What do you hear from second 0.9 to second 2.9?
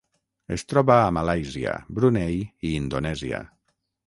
a Malàisia, Brunei i